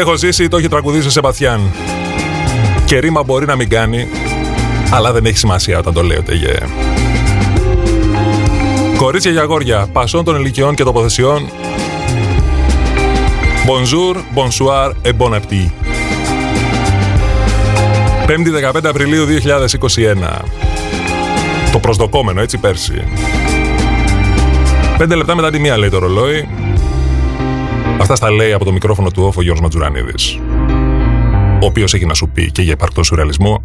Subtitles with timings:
[0.00, 1.60] Ό,τι έχω ζήσει το έχει τραγουδήσει ο Σεμπαθιάν.
[2.84, 4.08] Και ρήμα μπορεί να μην κάνει,
[4.90, 6.54] αλλά δεν έχει σημασία όταν το λέει ο Τεγέ.
[8.96, 11.50] Κορίτσια για αγόρια, πασών των ηλικιών και τοποθεσιών.
[13.66, 15.70] Bonjour, bonsoir et bon appétit.
[18.26, 20.44] 5η 15 Απριλίου 2021.
[21.72, 23.04] Το προσδοκόμενο, έτσι πέρσι.
[24.98, 26.48] Πέντε λεπτά μετά τη μία λέει το ρολόι.
[28.12, 30.38] Αυτά στα λέει από το μικρόφωνο του όφο Γιώργος Ματζουρανίδης.
[31.62, 33.62] Ο οποίος έχει να σου πει και για υπαρκτό σουρεαλισμό,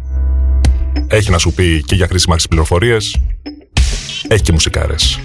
[1.08, 3.20] έχει να σου πει και για χρήσιμα πληροφορίες,
[4.28, 5.20] έχει και μουσικάρες.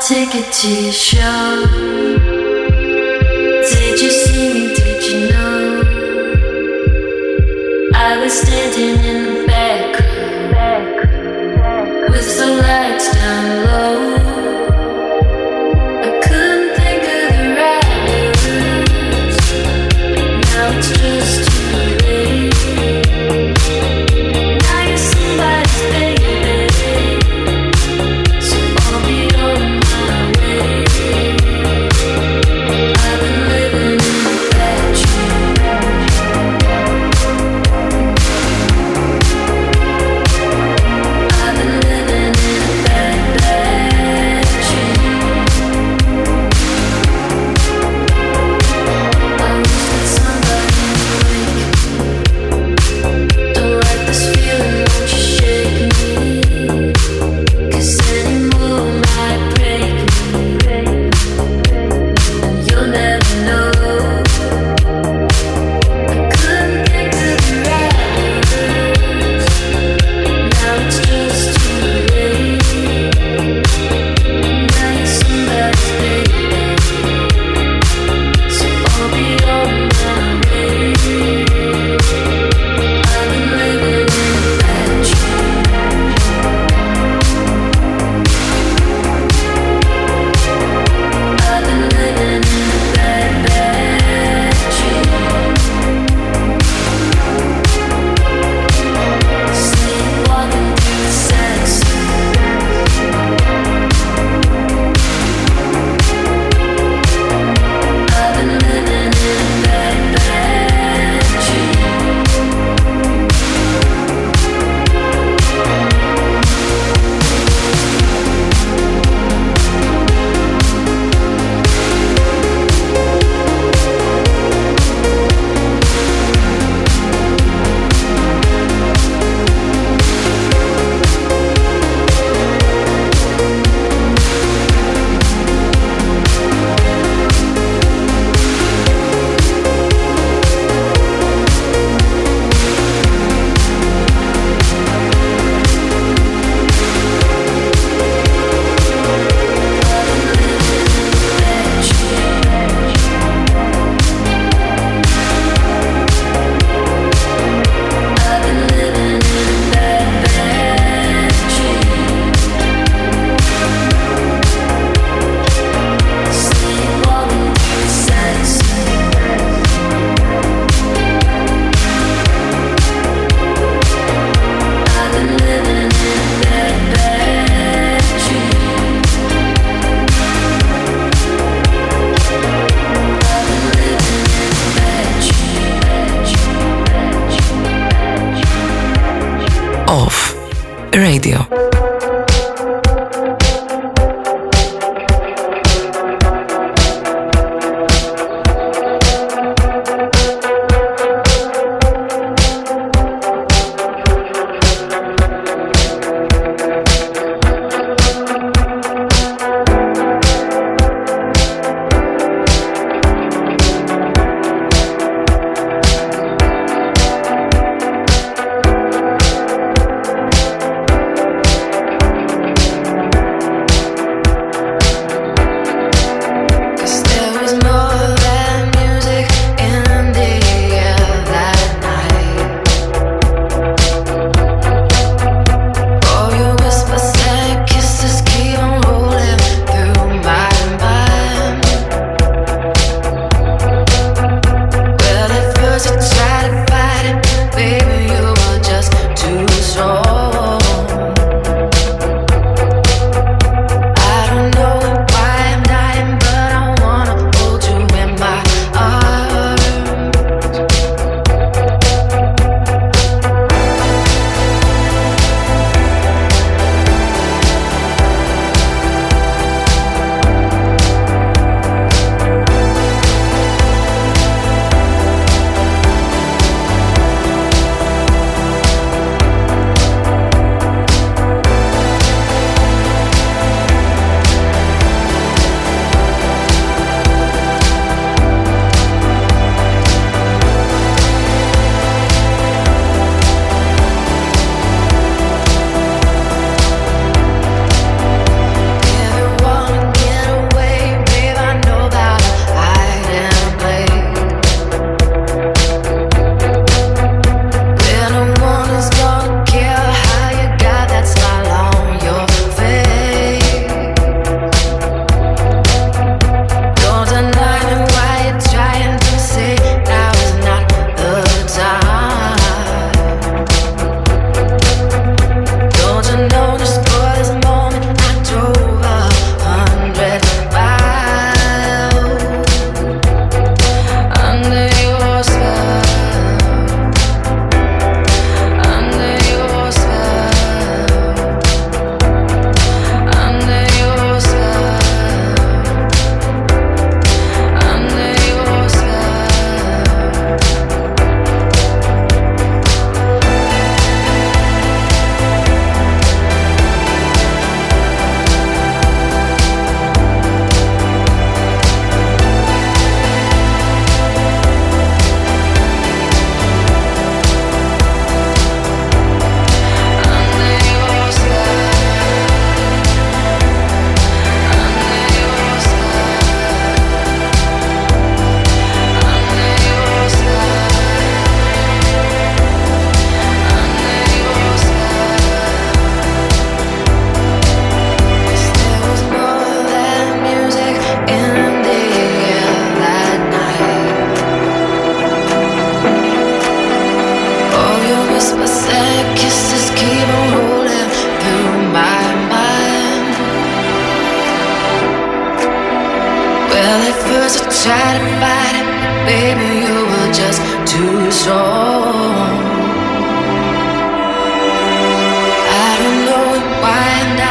[0.00, 1.99] ticket to your show.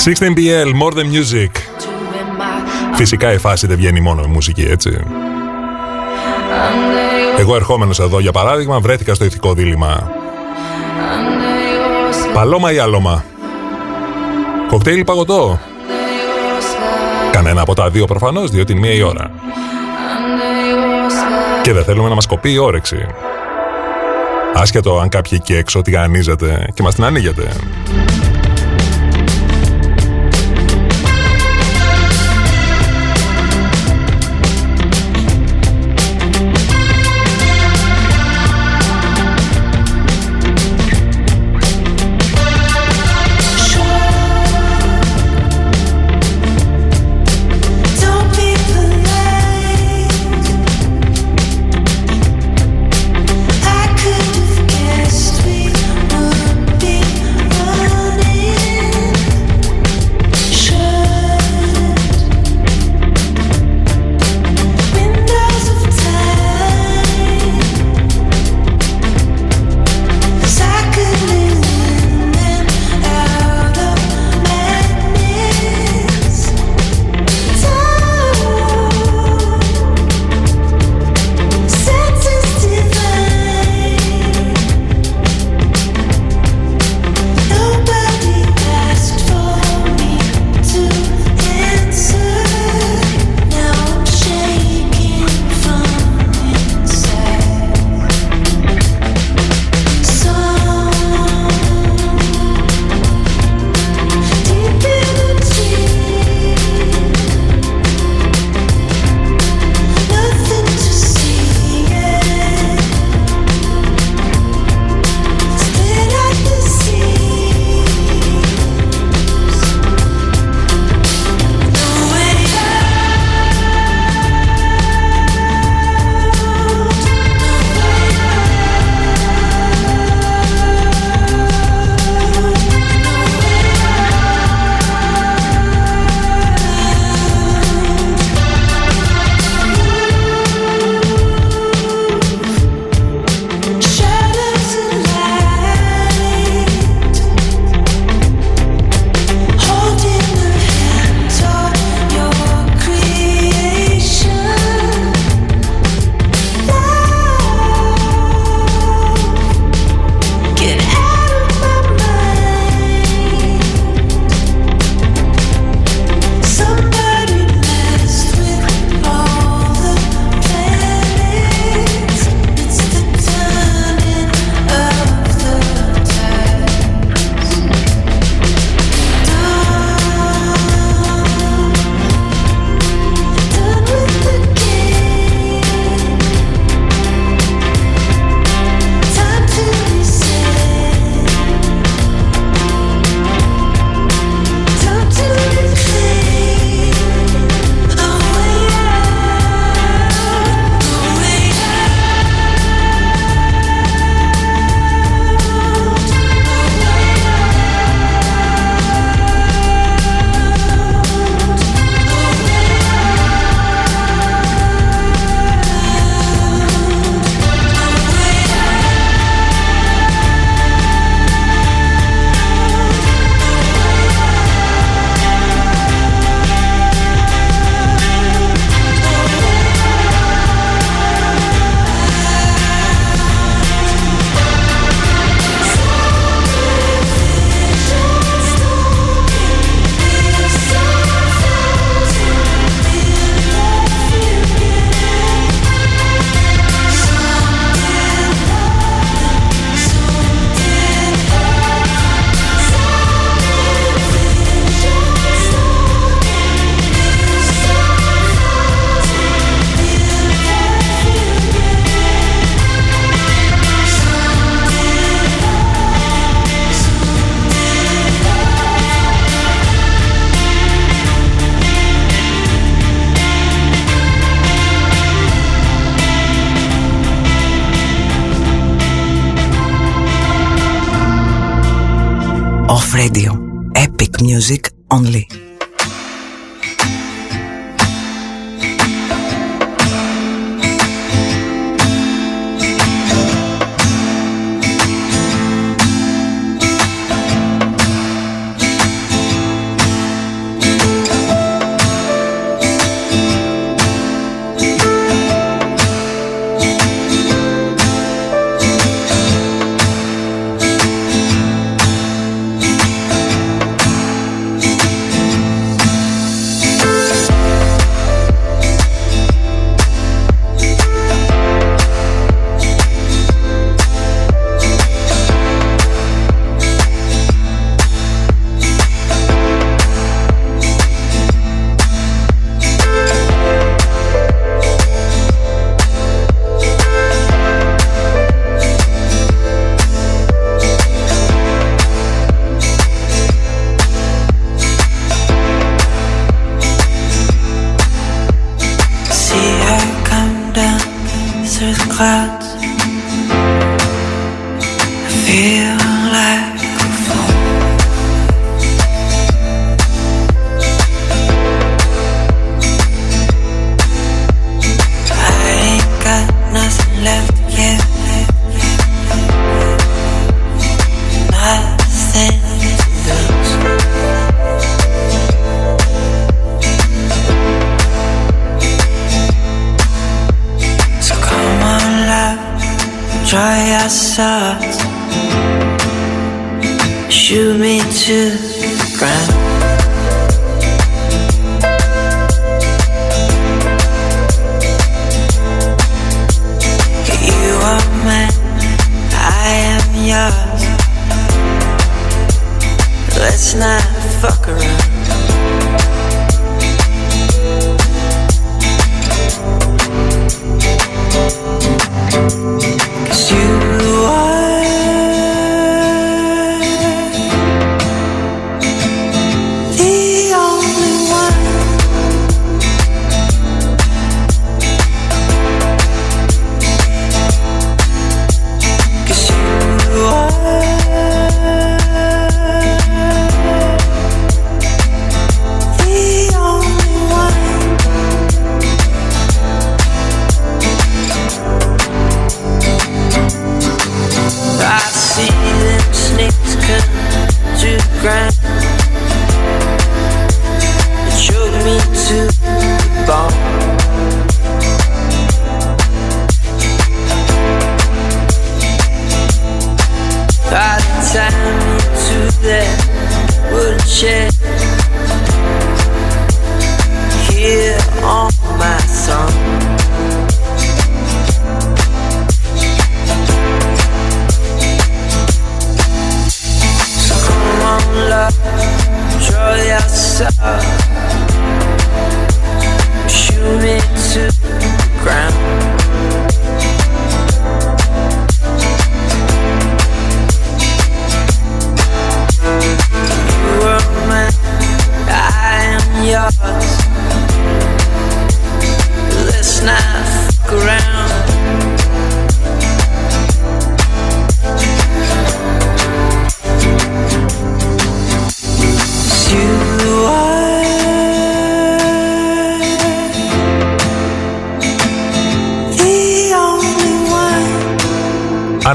[0.09, 1.51] 16BL, More Than Music.
[2.93, 5.03] Φυσικά η φάση δεν βγαίνει μόνο με μουσική, έτσι.
[7.37, 10.11] Εγώ ερχόμενος εδώ, για παράδειγμα, βρέθηκα στο ηθικό δίλημα.
[12.33, 13.23] Παλόμα ή άλωμα;
[14.67, 15.59] Κοκτέιλ παγωτό;
[17.31, 19.31] Κανένα από τα δύο προφανώς, διότι είναι μία η ώρα.
[21.61, 23.05] Και δεν θέλουμε να μας κοπεί η όρεξη.
[24.53, 27.51] Άσχετο αν κάποιοι εκεί έξω τηγανίζετε και μας την ανοίγετε.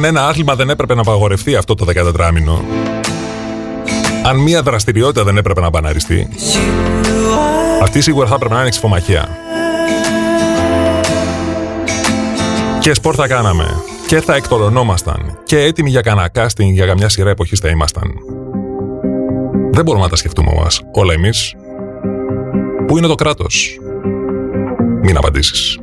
[0.05, 2.61] Ένα άθλημα δεν έπρεπε να απαγορευτεί αυτό το 14μηνο,
[4.25, 6.29] αν μία δραστηριότητα δεν έπρεπε να μπαναριστεί,
[7.83, 9.29] αυτή σίγουρα θα έπρεπε να είναι εξυφομαχία.
[12.81, 13.83] Και σπορ θα κάναμε.
[14.07, 15.39] Και θα εκτολωνόμασταν.
[15.45, 18.13] Και έτοιμοι για κανένα casting για καμιά σειρά εποχής θα ήμασταν.
[19.71, 21.55] Δεν μπορούμε να τα σκεφτούμε μας όλα εμείς.
[22.87, 23.79] Πού είναι το κράτος.
[25.03, 25.79] Μην απαντήσεις.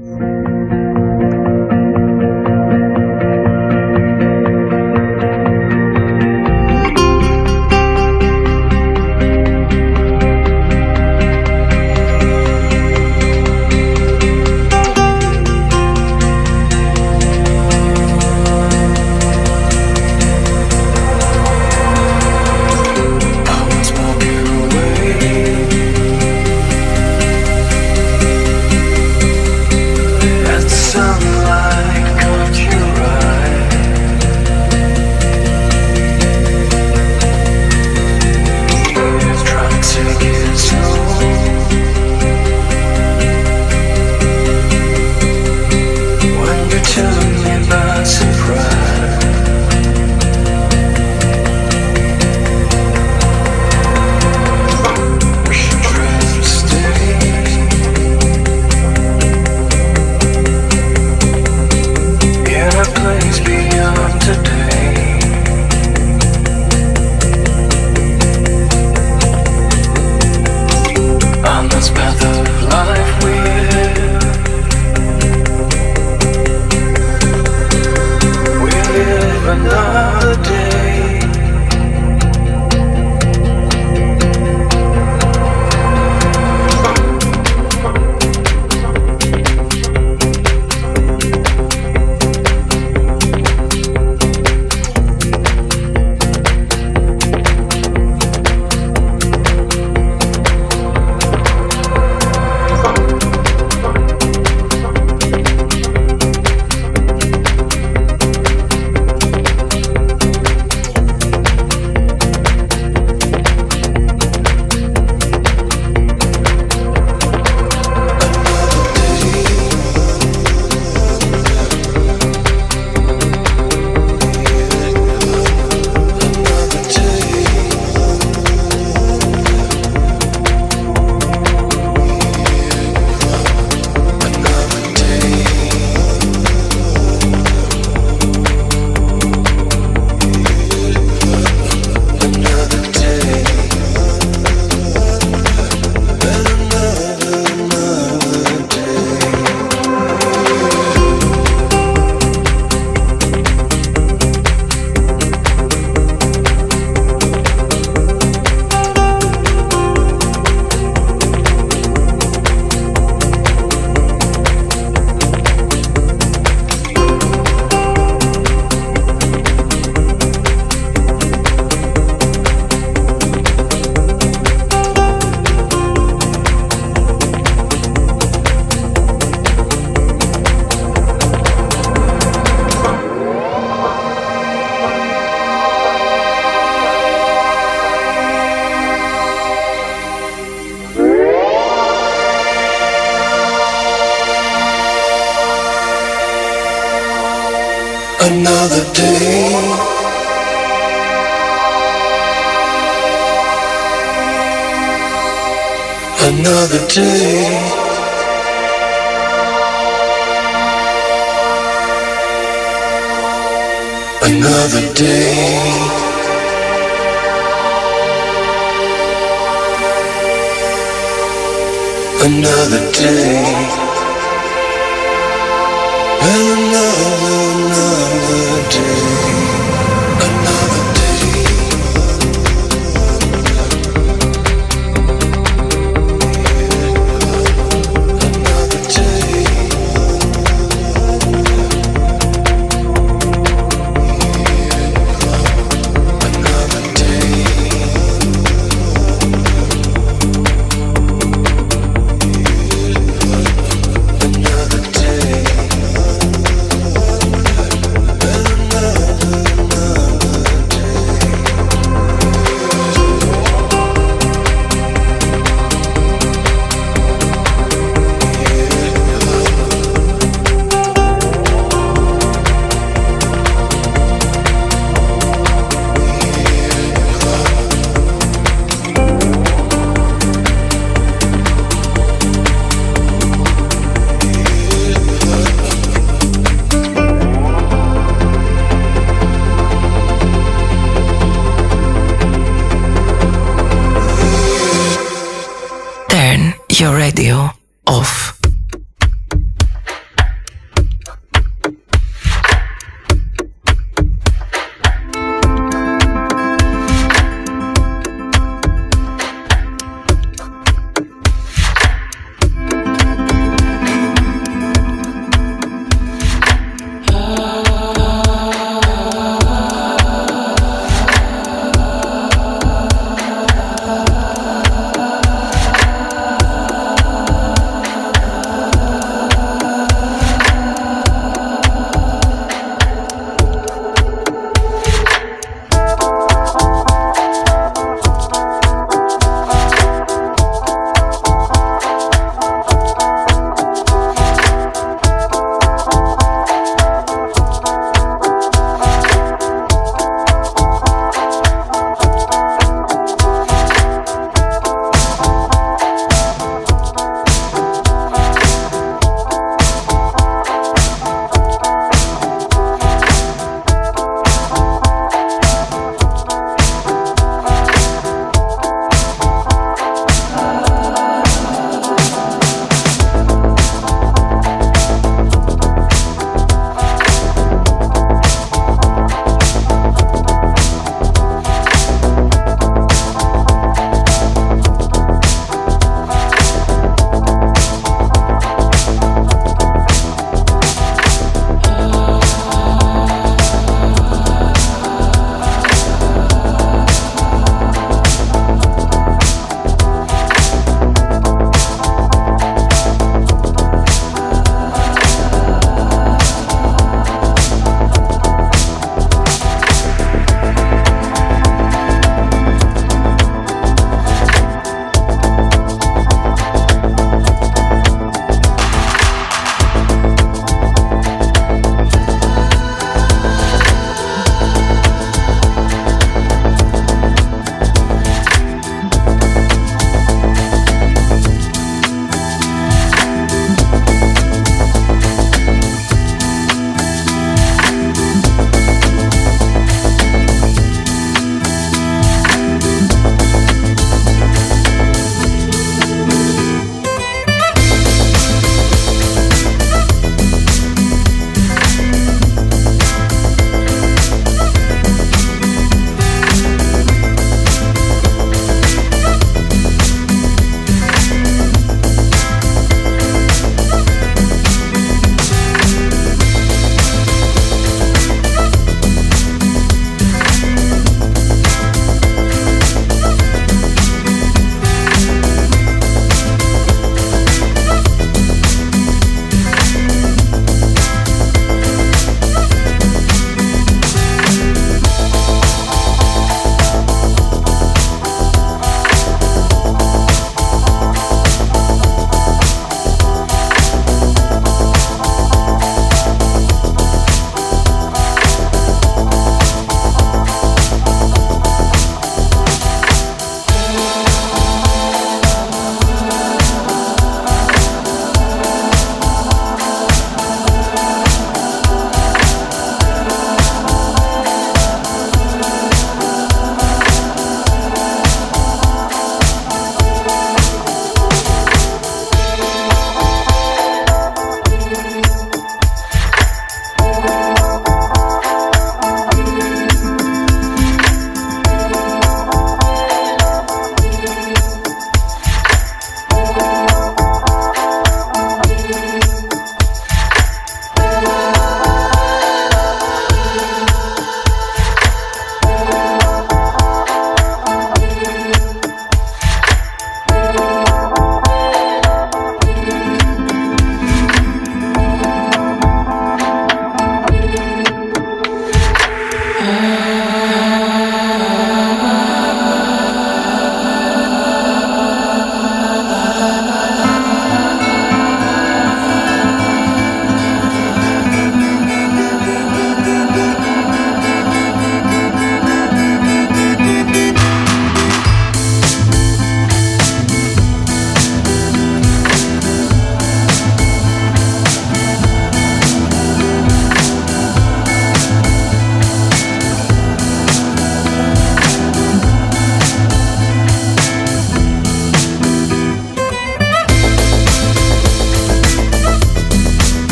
[206.93, 207.30] to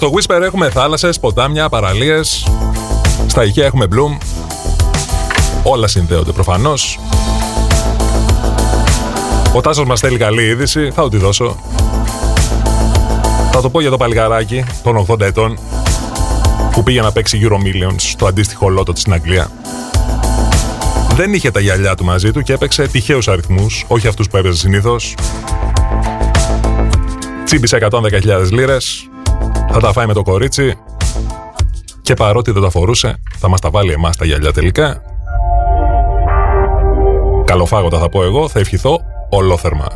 [0.00, 2.46] Λοιπόν, στο Whisper έχουμε θάλασσες, ποτάμια, παραλίες.
[3.26, 4.18] Στα ηχεία έχουμε Bloom.
[5.62, 6.98] Όλα συνδέονται προφανώς.
[9.52, 11.56] Ο Τάσος μας θέλει καλή είδηση, θα του δώσω.
[13.52, 15.58] Θα το πω για το παλικαράκι των 80 ετών
[16.72, 19.50] που πήγε να παίξει Euro Millions στο αντίστοιχο λότο της στην Αγγλία.
[21.14, 24.56] Δεν είχε τα γυαλιά του μαζί του και έπαιξε τυχαίους αριθμούς, όχι αυτούς που έπαιζε
[24.56, 25.14] συνήθως.
[27.44, 29.08] Τσίμπησε 110.000 λίρες,
[29.78, 30.74] θα τα φάει με το κορίτσι
[32.02, 35.02] και παρότι δεν τα φορούσε, θα μας τα βάλει εμάς τα γυαλιά τελικά.
[37.44, 39.00] Καλοφάγοντα θα πω εγώ, θα ευχηθώ
[39.30, 39.86] ολόθερμα.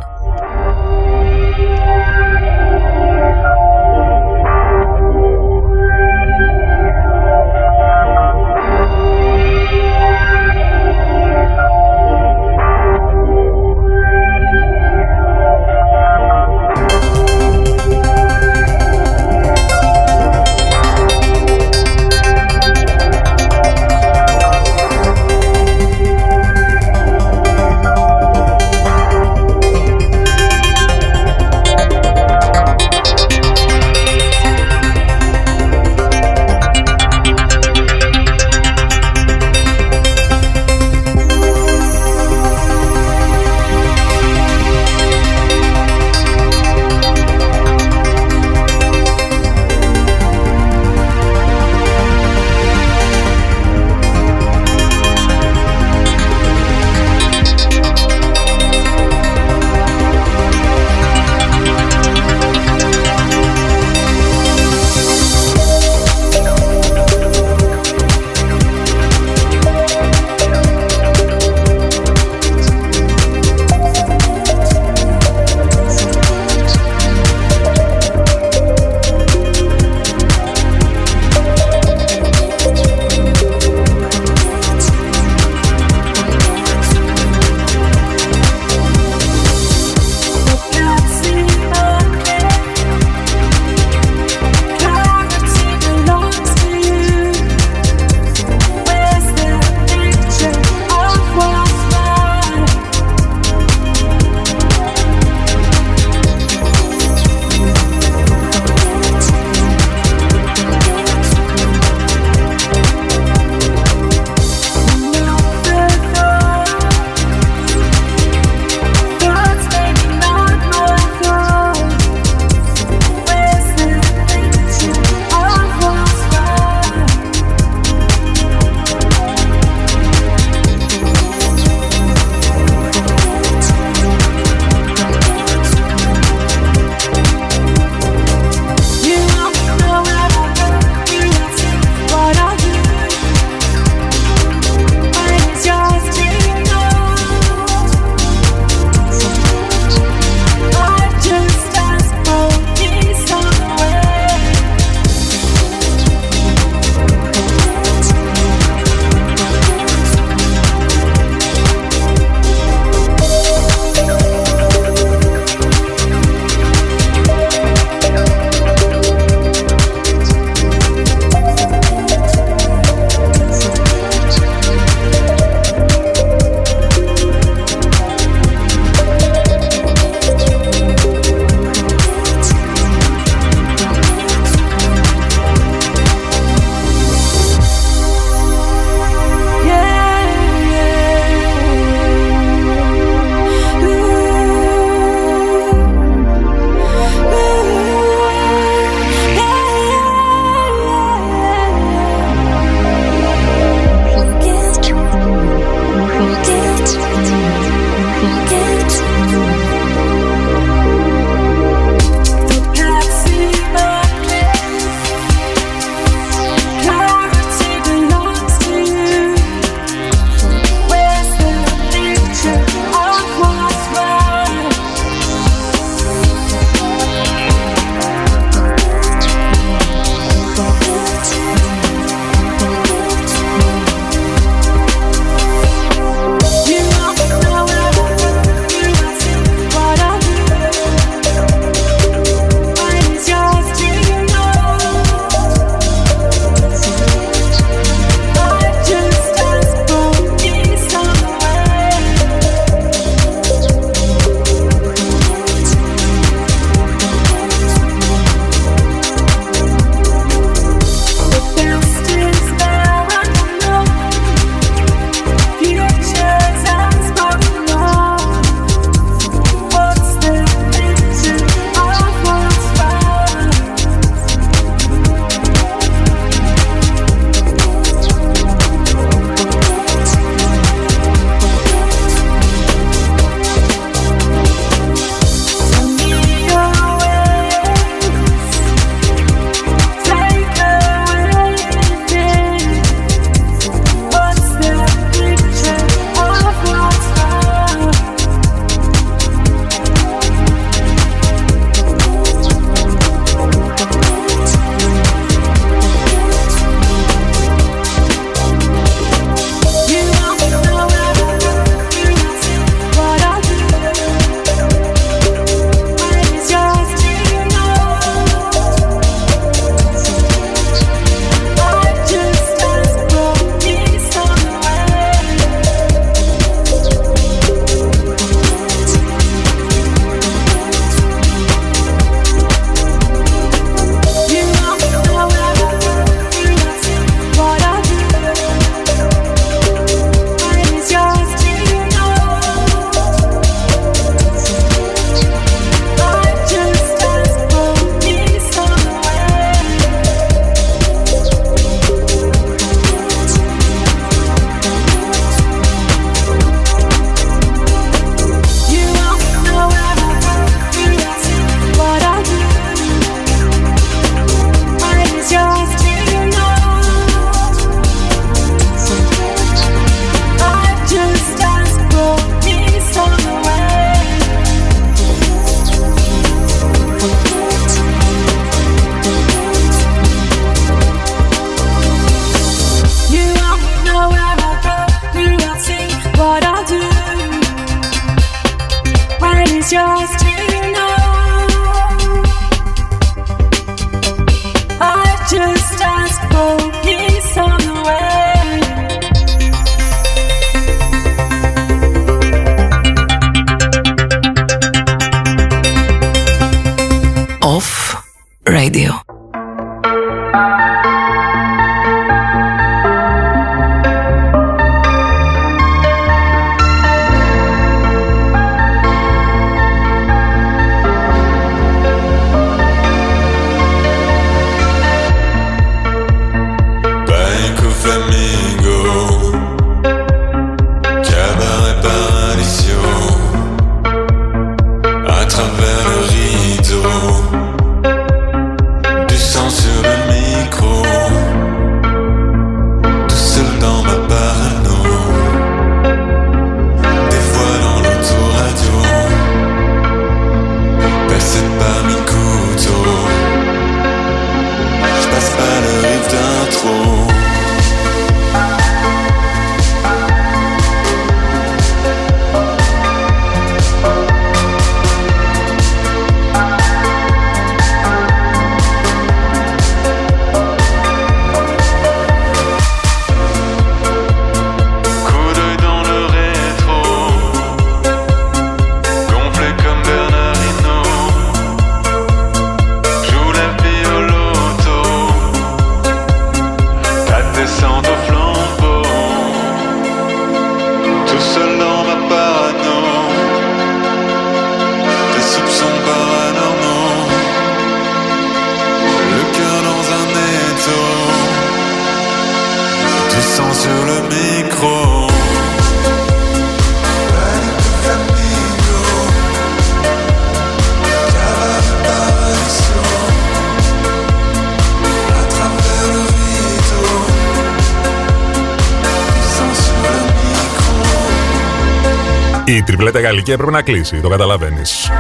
[522.91, 524.91] Η τριπλέτα γαλλική έπρεπε να κλείσει, το καταλαβαίνεις.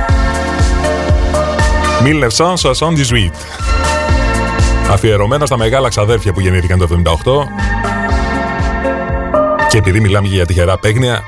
[2.00, 3.30] 1978.
[4.90, 7.46] Αφιερωμένο στα μεγάλα ξαδέρφια που γεννήθηκαν το 1978.
[9.68, 11.22] Και επειδή μιλάμε για τυχερά παίγνια,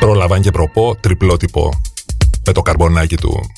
[0.00, 1.80] πρόλαβαν και προπό τριπλότυπο
[2.46, 3.50] με το καρμπονάκι του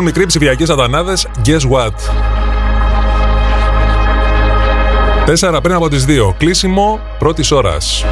[0.00, 1.94] Λοιπόν, μικροί ψηφιακοί σατανάδες, guess what;
[5.24, 6.34] Τέσσερα πριν από τις δύο.
[6.38, 8.04] Κλείσιμο πρώτης ώρας.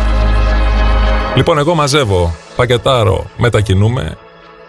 [1.37, 4.17] Λοιπόν, εγώ μαζεύω, πακετάρω, μετακινούμε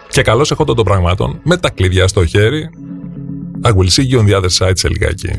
[0.08, 2.70] και καλώς έχω των πραγμάτων με τα κλειδιά στο χέρι.
[3.64, 5.30] I will see you on the other side σε λιγάκι.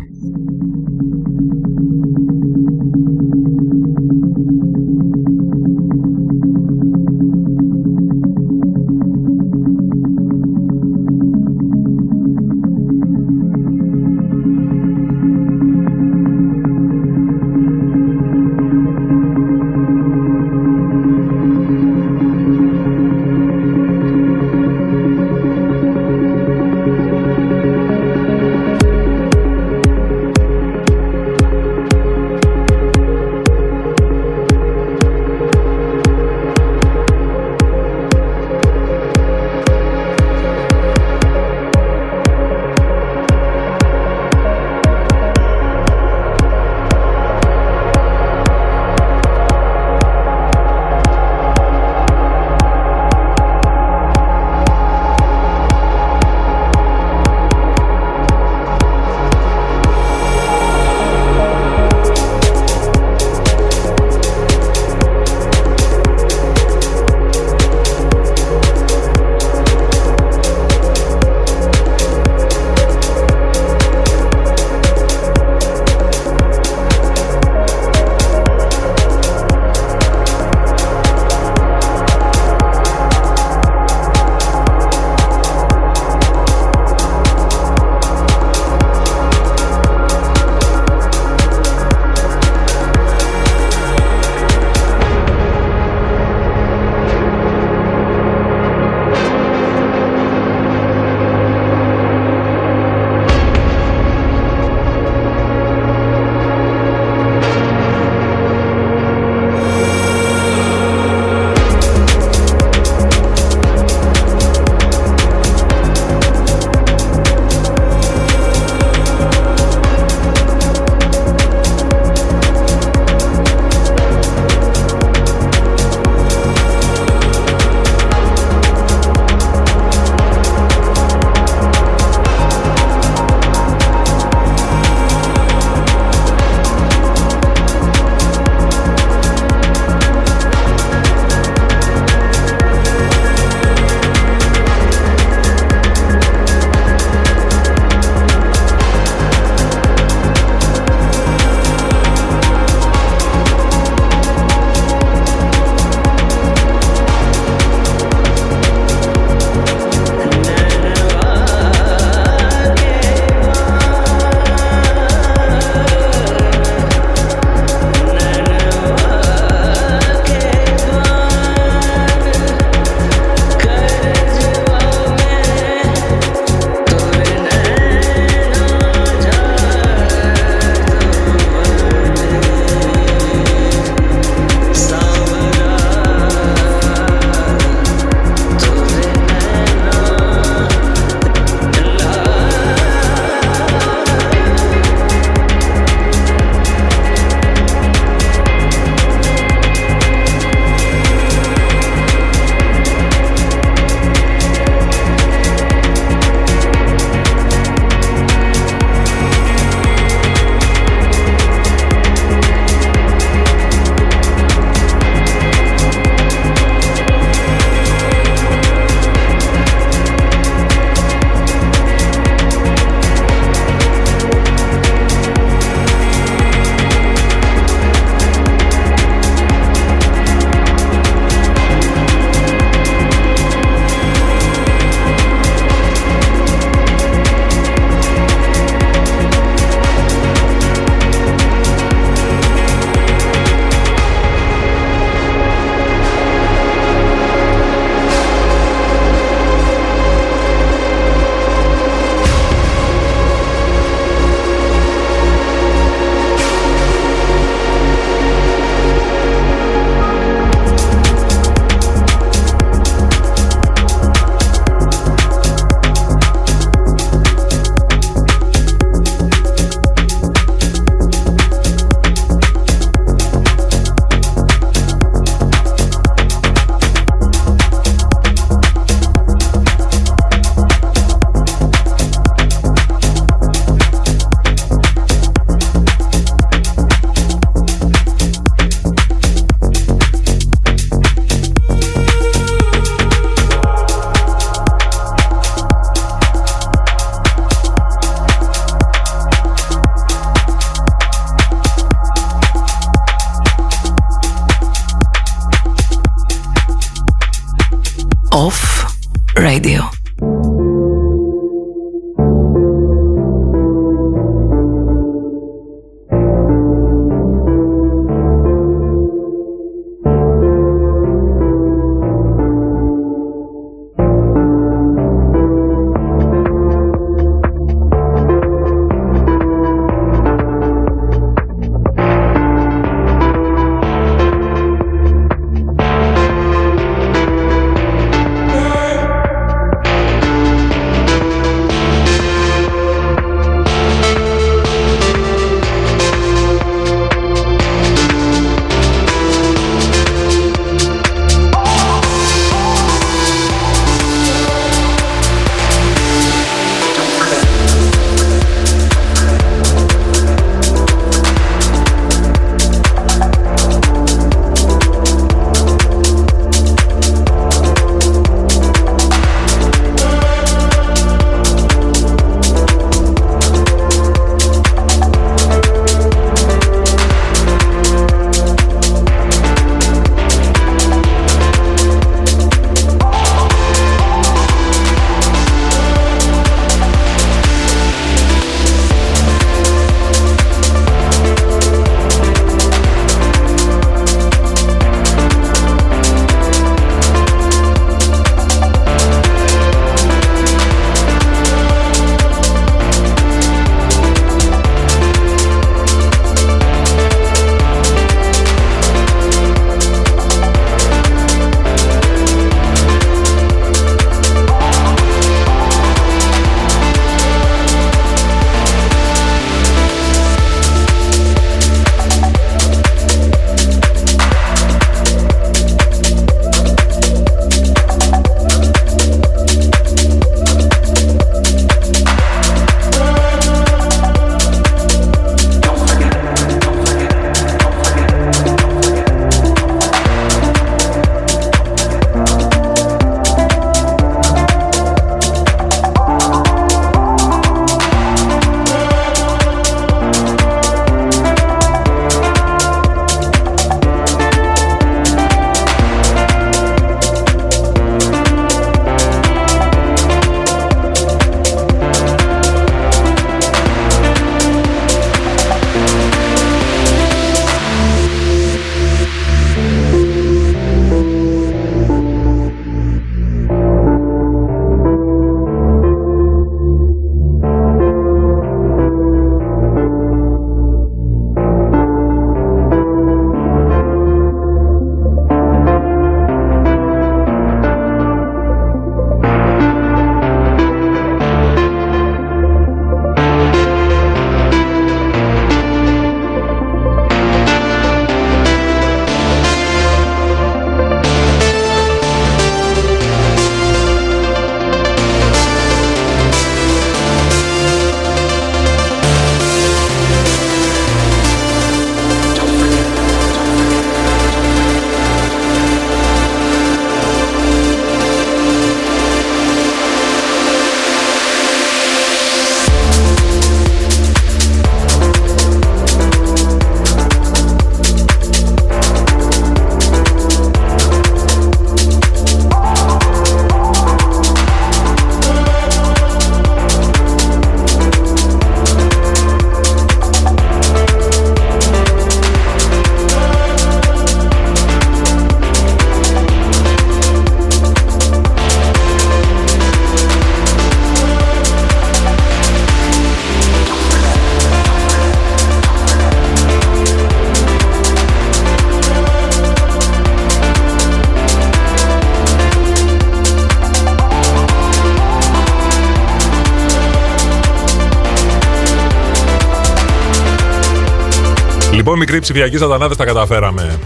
[572.32, 573.80] Λοιπόν, μικροί ψηφιακοί σατανάδε τα καταφέραμε.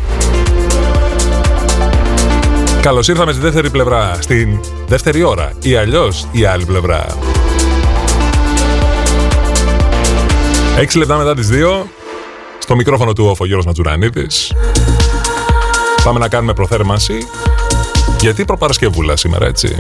[2.81, 7.05] Καλώς ήρθαμε στη δεύτερη πλευρά, στην δεύτερη ώρα ή αλλιώς η άλλη πλευρά.
[10.77, 11.87] Έξι λεπτά μετά τις δύο,
[12.59, 14.53] στο μικρόφωνο του όφο Γιώργος Ματζουρανίδης.
[16.03, 17.17] Πάμε να κάνουμε προθέρμανση,
[18.19, 19.77] γιατί προπαρασκευούλα σήμερα, έτσι.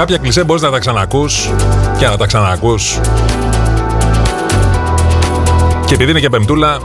[0.00, 1.50] Κάποια κλισέ μπορείς να τα ξανακούς
[1.98, 3.00] και να τα ξανακούς.
[5.86, 6.78] Και επειδή είναι και πεμπτούλα,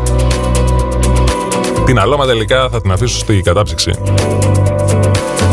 [1.85, 3.91] την αλώμα τελικά θα την αφήσω στη κατάψυξη.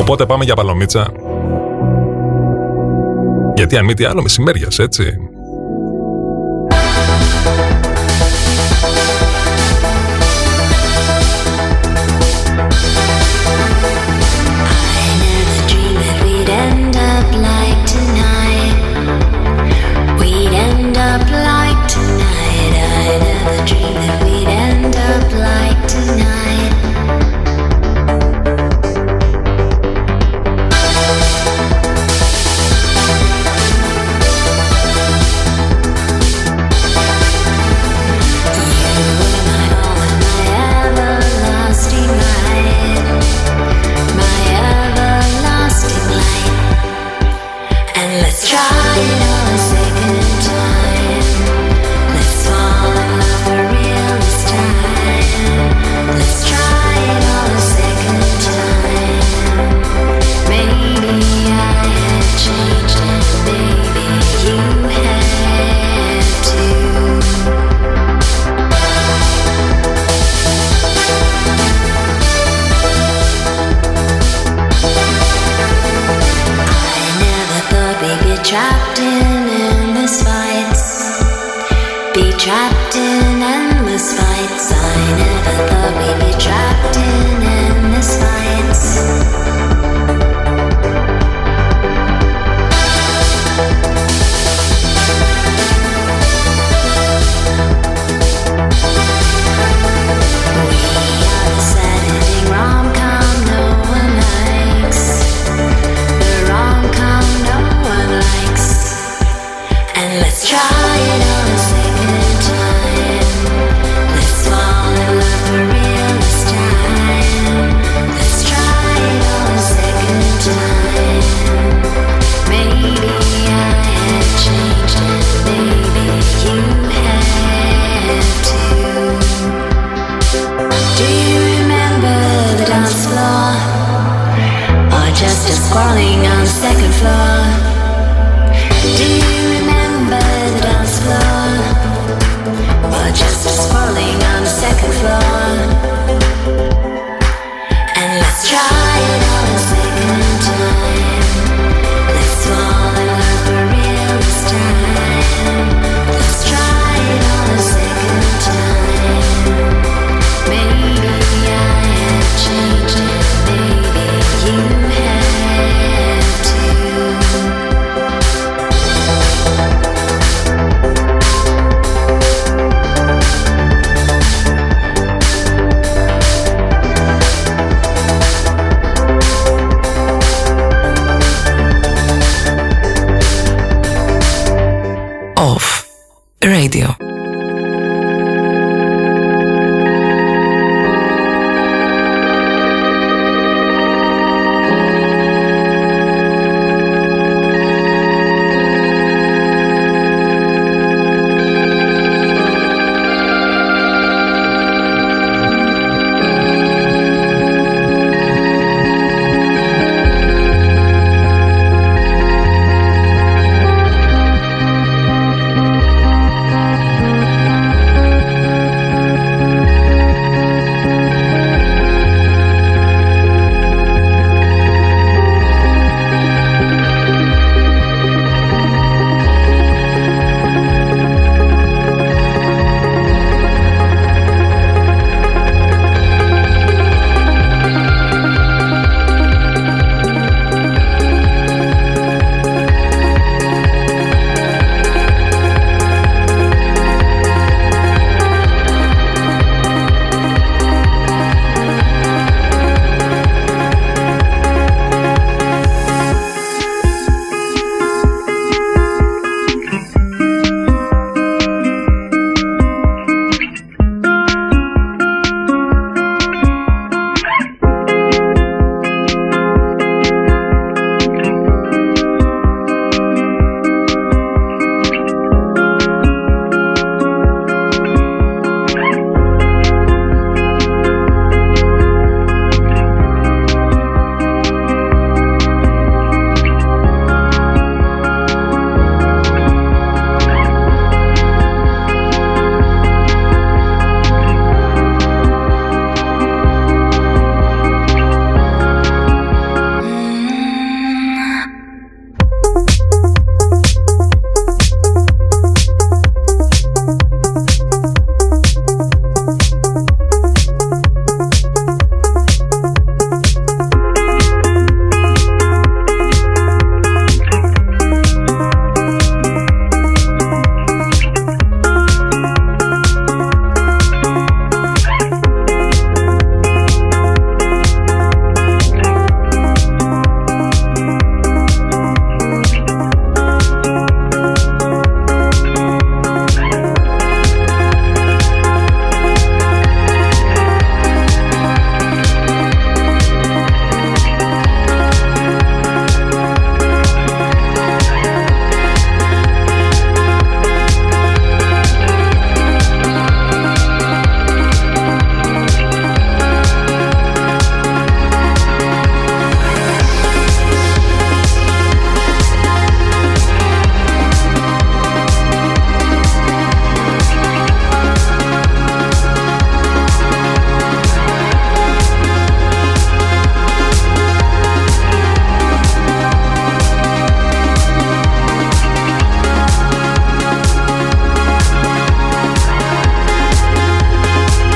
[0.00, 1.12] Οπότε πάμε για παλομίτσα.
[3.54, 5.21] Γιατί αν μη τι άλλο μεσημέριας, έτσι.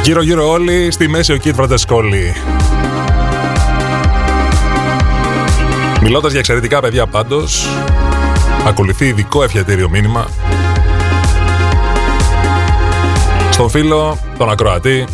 [0.06, 2.34] Γύρω γύρω όλοι, στη μέση ο Κίτ Φραντεσκόλη.
[6.02, 7.68] Μιλώντας για εξαιρετικά παιδιά πάντως,
[8.66, 10.26] ακολουθεί ειδικό ευχετήριο μήνυμα
[13.50, 15.04] στον φίλο, τον ακροατή,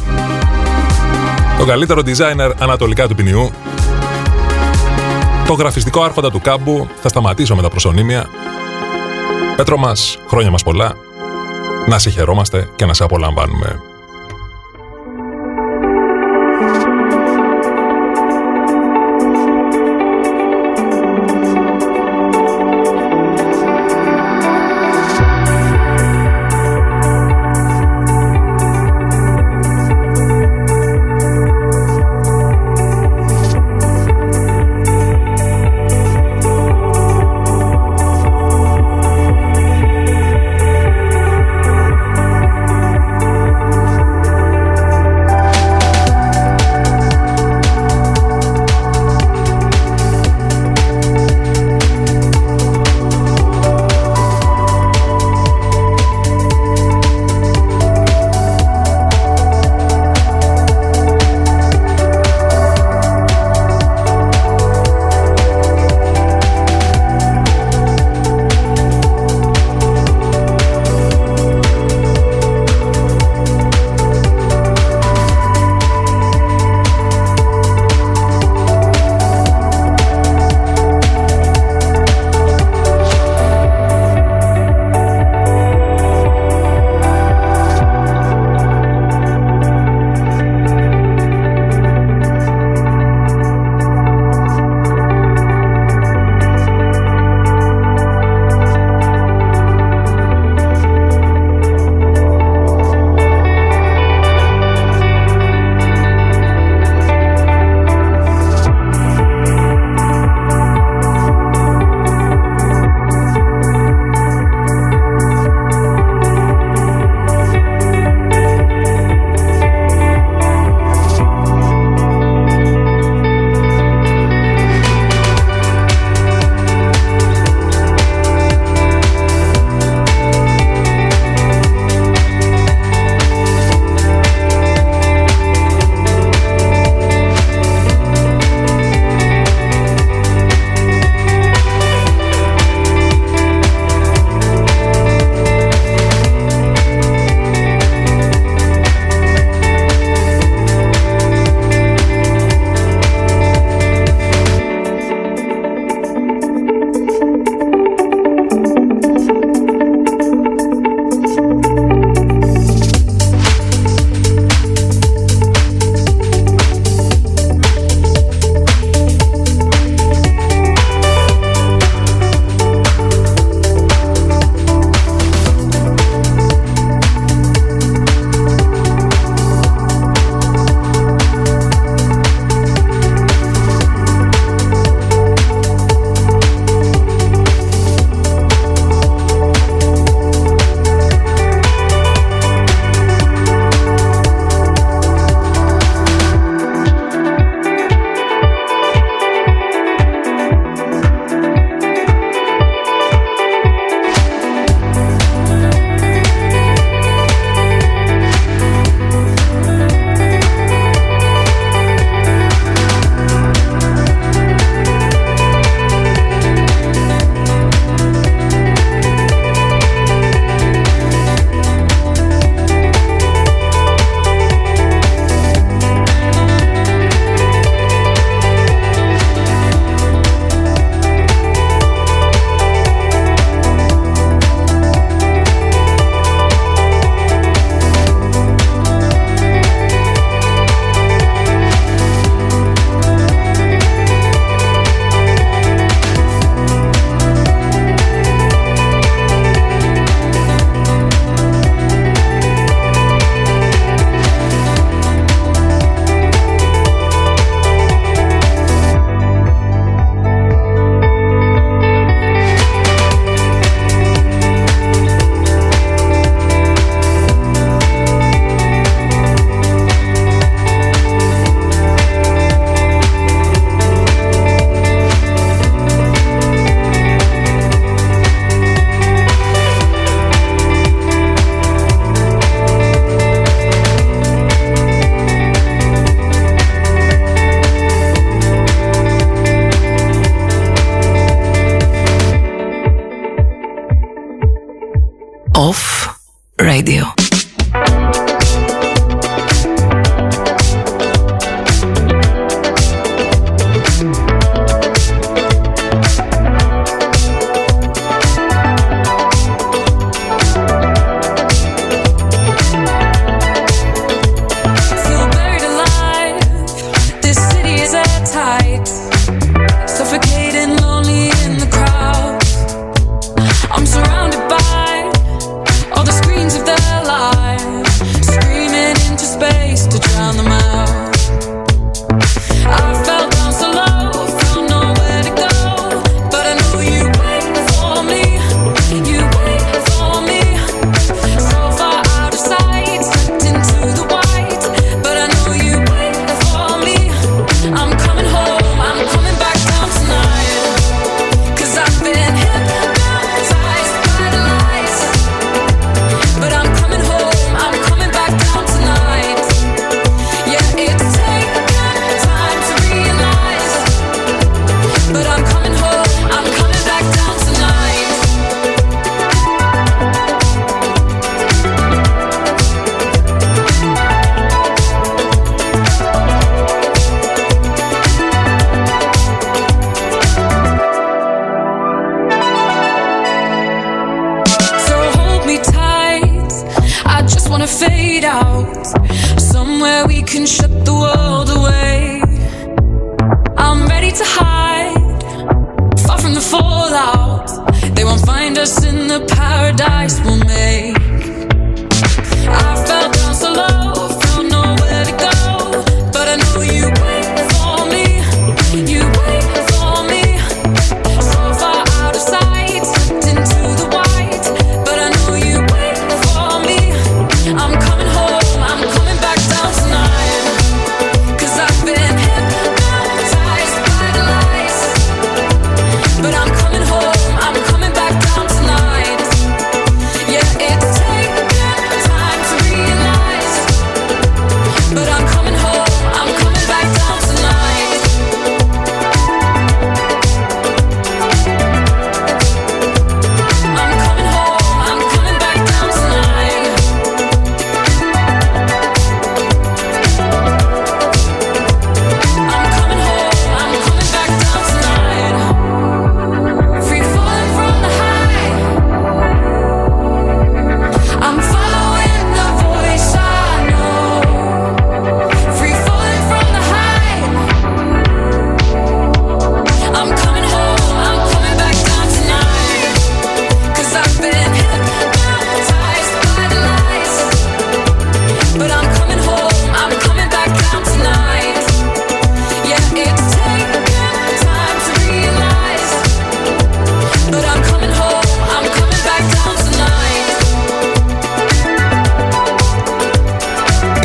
[1.59, 3.51] τον καλύτερο designer ανατολικά του ποινιού,
[5.47, 8.29] το γραφιστικό άρχοντα του κάμπου, θα σταματήσω με τα προσωνύμια.
[9.57, 10.93] Πέτρο μας, χρόνια μας πολλά,
[11.87, 13.92] να σε χαιρόμαστε και να σε απολαμβάνουμε.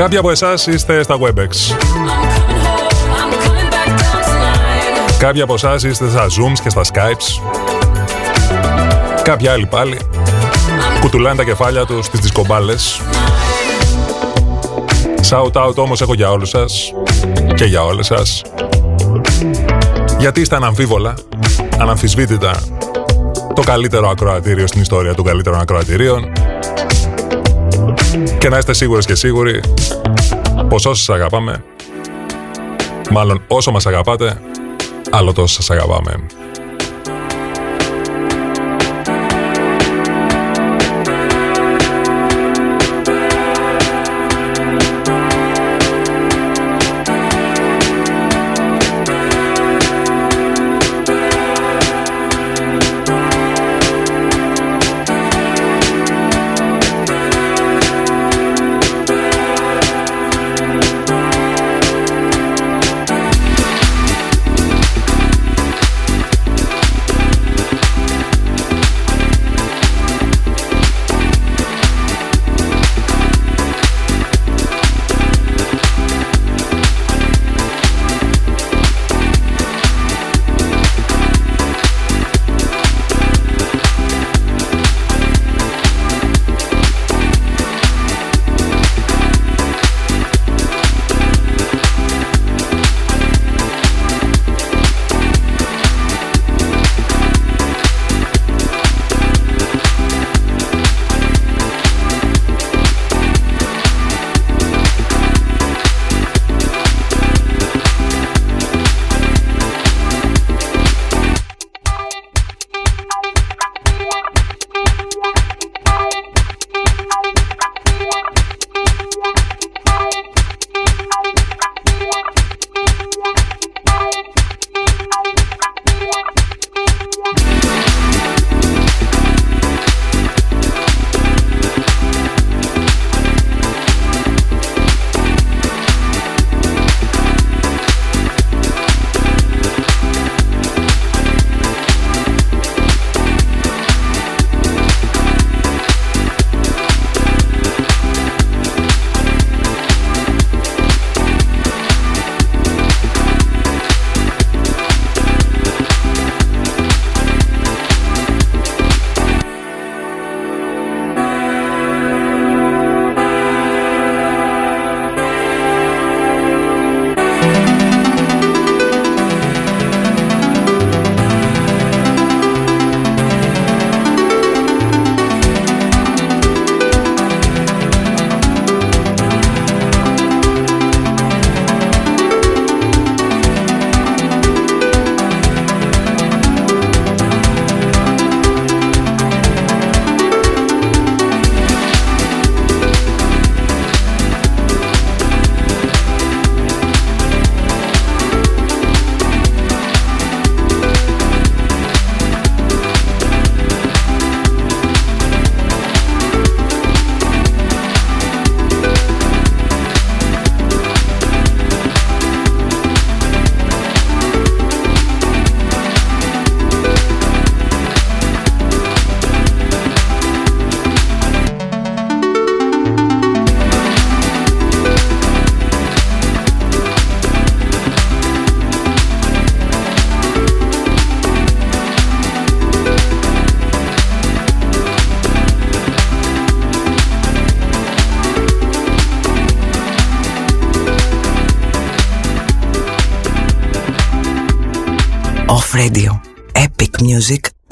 [0.07, 1.75] Κάποιοι από εσάς είστε στα WebEx.
[5.19, 7.41] Κάποιοι από εσάς είστε στα Zooms και στα Skypes.
[9.23, 9.99] Κάποιοι άλλοι πάλι
[10.99, 13.01] κουτουλάνε τα κεφάλια τους στις δισκομπάλες.
[15.29, 16.93] Shout out όμως έχω για όλους σας
[17.55, 18.41] και για όλες σας.
[20.17, 21.13] Γιατί είστε αναμφίβολα,
[21.77, 22.59] αναμφισβήτητα
[23.53, 26.31] το καλύτερο ακροατήριο στην ιστορία των καλύτερων ακροατηρίων
[28.38, 29.61] και να είστε σίγουρες και σίγουροι
[30.69, 31.64] πως όσο σας αγαπάμε,
[33.11, 34.41] μάλλον όσο μας αγαπάτε,
[35.11, 36.26] άλλο τόσο σας αγαπάμε.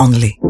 [0.06, 0.45] Only.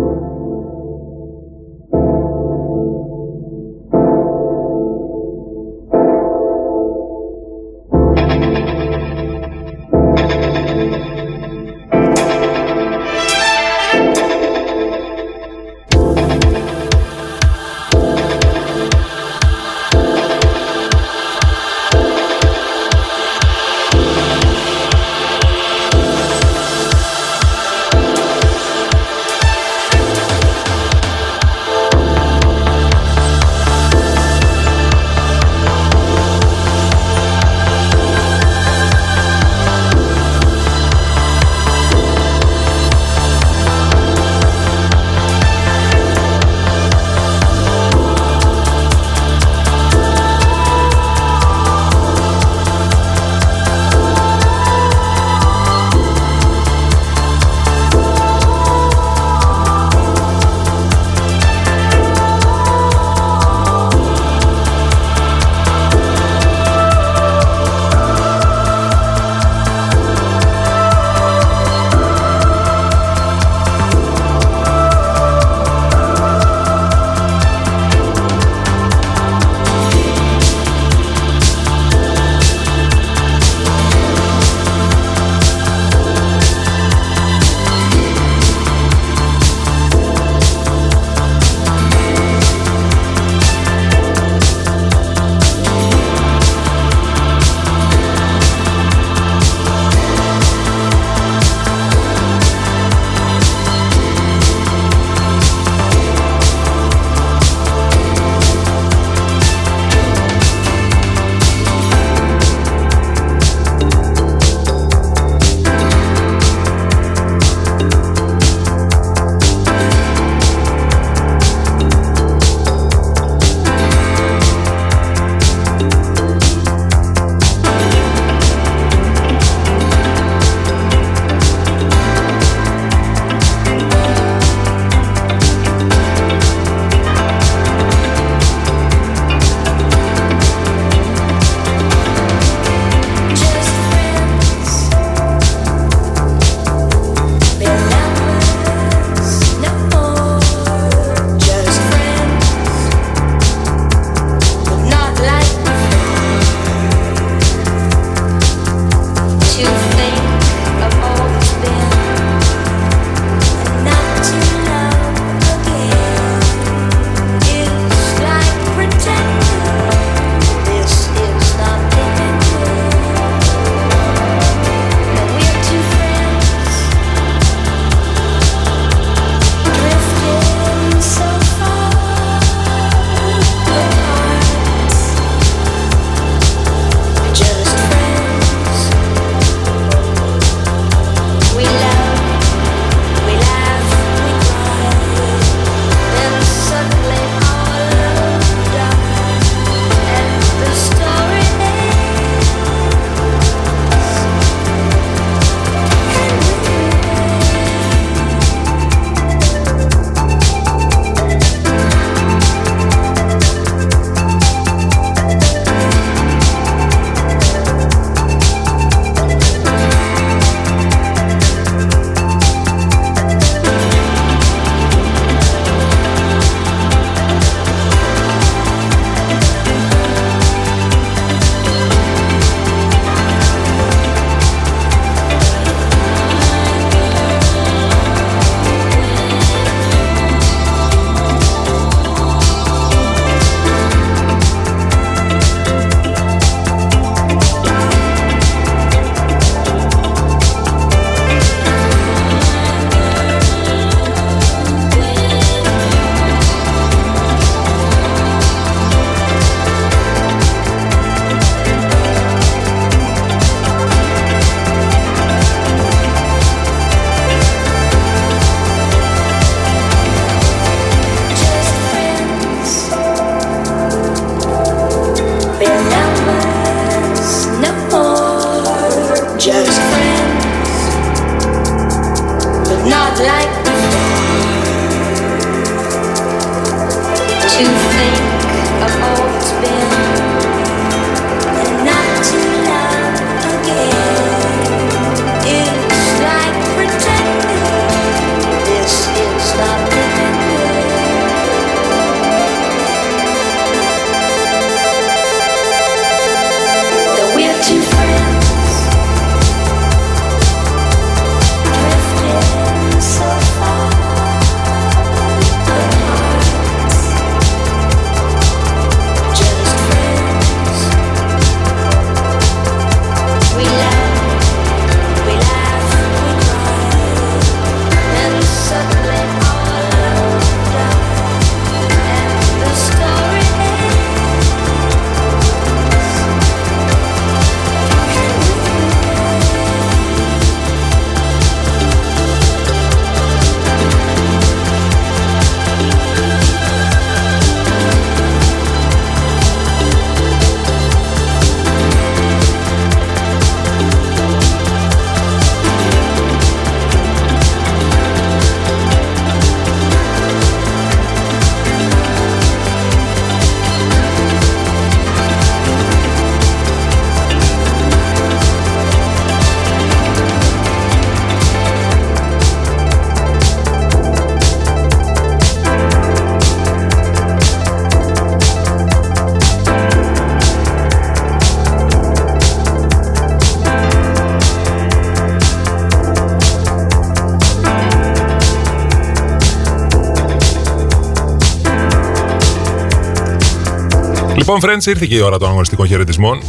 [394.48, 396.42] Λοιπόν, friends, ήρθε και η ώρα των αγωνιστικών χαιρετισμών.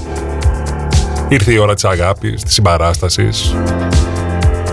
[1.28, 3.54] Ήρθε η ώρα της αγάπης, της συμπαράστασης.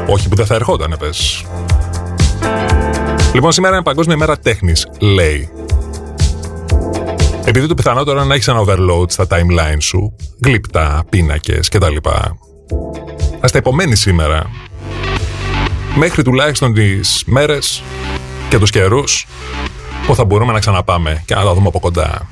[0.07, 1.45] Όχι που δεν θα ερχόταν, πες.
[3.33, 5.49] Λοιπόν, σήμερα είναι Παγκόσμια Μέρα Τέχνης, λέει.
[7.45, 11.95] Επειδή το πιθανότερο είναι να έχεις ένα overload στα timeline σου, γλυπτά, πίνακες κτλ.
[13.39, 14.49] Ας τα υπομένει σήμερα.
[15.95, 17.83] Μέχρι τουλάχιστον τις μέρες
[18.49, 19.27] και τους καιρούς
[20.05, 22.27] που θα μπορούμε να ξαναπάμε και να τα δούμε από κοντά.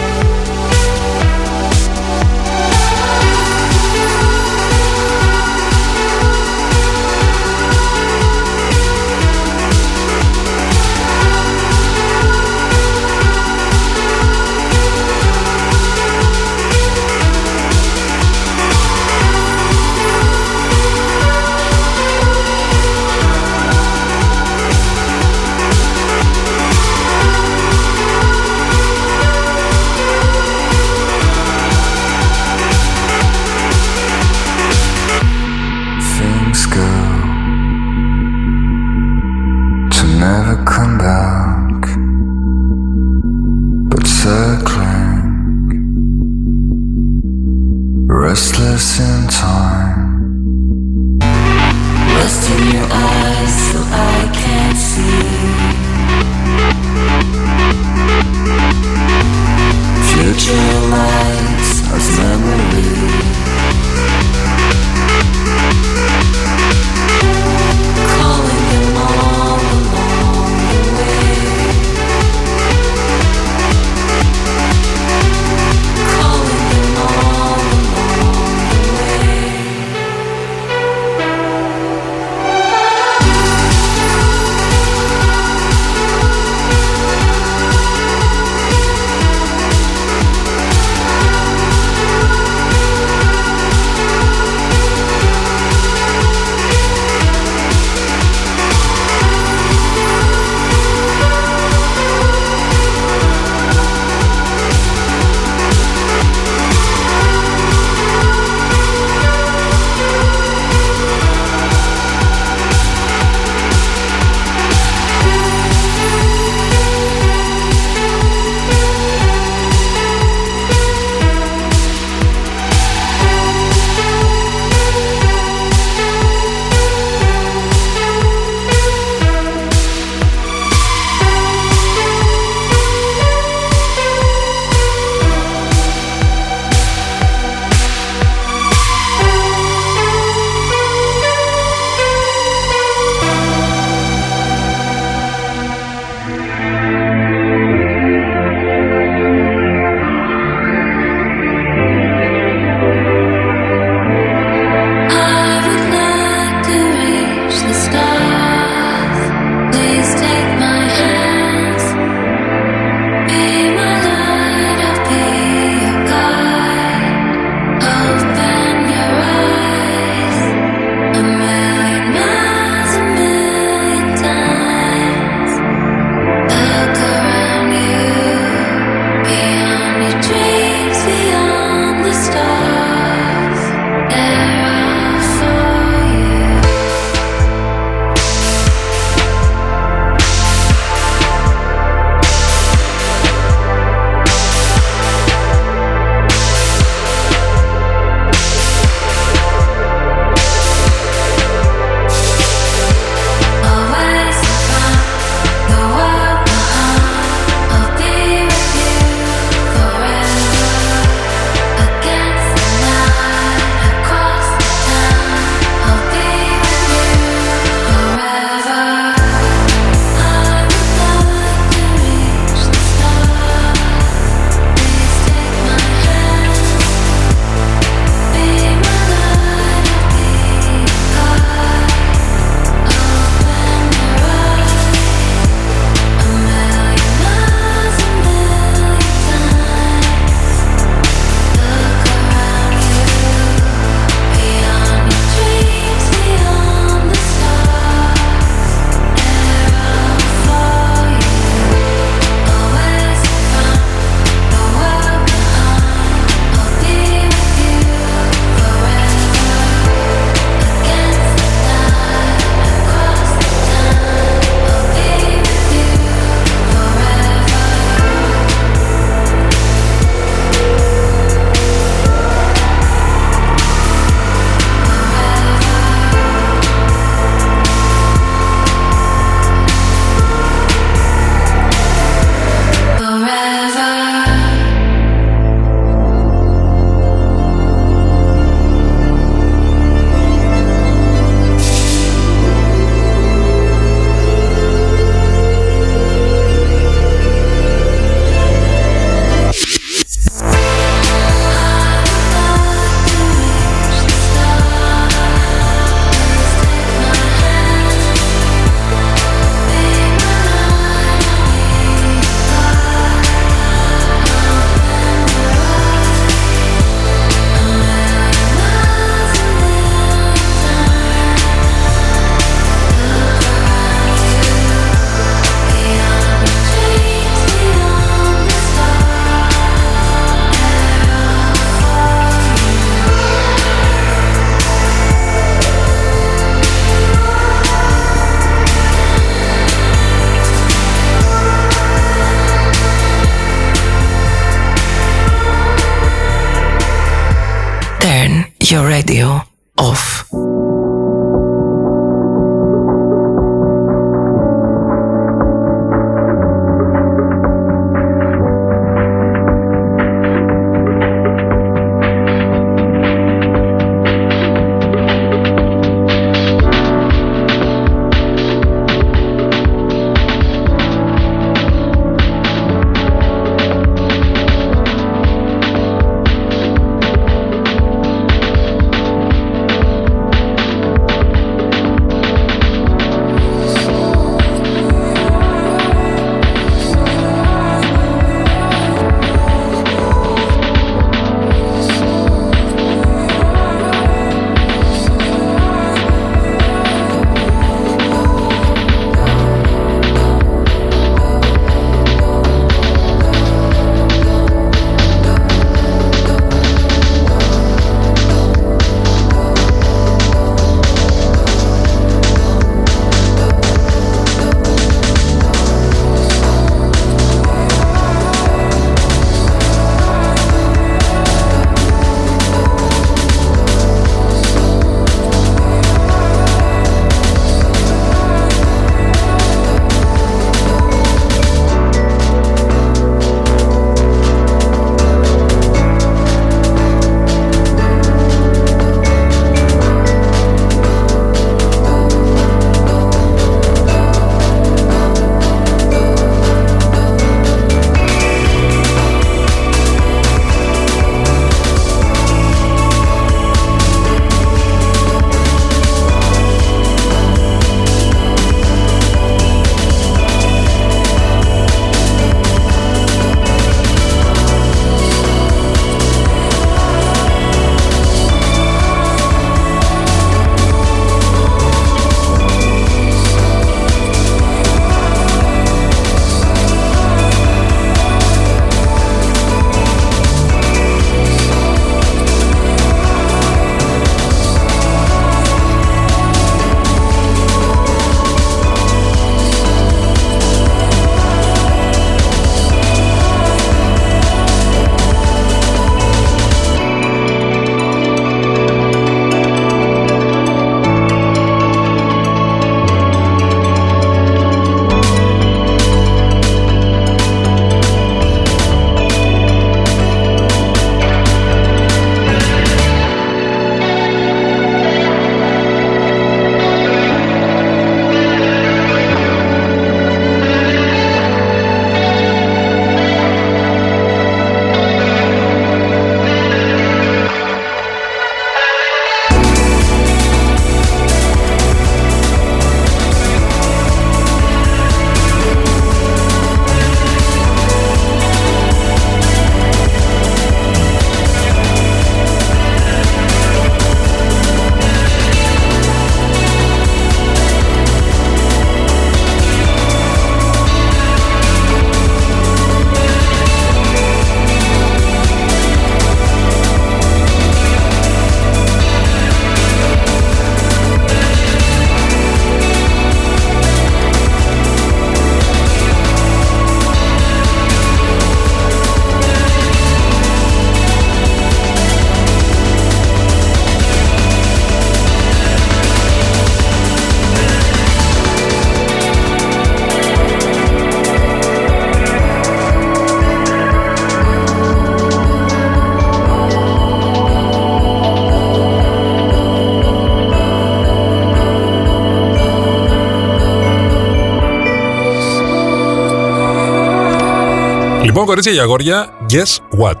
[598.38, 600.00] Κορίτσια και αγόρια, guess what;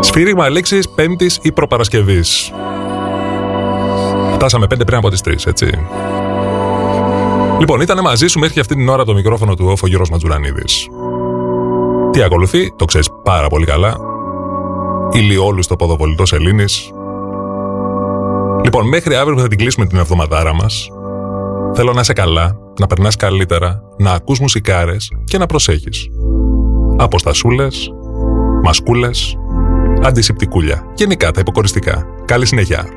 [0.00, 2.52] Σφύριγμα λέξη Πέμπτης ή Προπαρασκευής.
[4.34, 5.86] Φτάσαμε πέντε πριν από τις τρεις, έτσι.
[7.58, 10.88] Λοιπόν, ήταν μαζί σου μέχρι αυτή την ώρα το μικρόφωνο του όφο Γιώργος Ματζουρανίδης.
[12.10, 13.96] Τι ακολουθεί, το ξέρεις πάρα πολύ καλά.
[15.12, 16.90] Ηλιόλου στο ποδοβολητό Σελήνης.
[18.64, 20.88] Λοιπόν, μέχρι αύριο που θα την κλείσουμε την εβδομαδάρα μας,
[21.74, 26.08] θέλω να είσαι καλά, να περνάς καλύτερα, να ακούς μουσικάρες και να προσέχεις.
[26.96, 27.90] Αποστασούλες,
[28.62, 29.36] μασκούλες,
[30.02, 30.84] αντισηπτικούλια.
[30.94, 32.06] Γενικά τα υποκοριστικά.
[32.24, 32.88] Καλή συνέχεια.